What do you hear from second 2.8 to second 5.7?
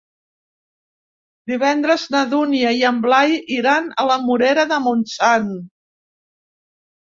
en Blai iran a la Morera de Montsant.